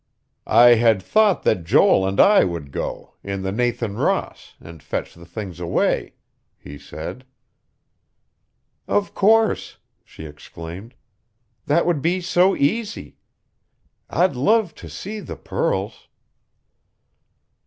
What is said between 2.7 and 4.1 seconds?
go, in the Nathan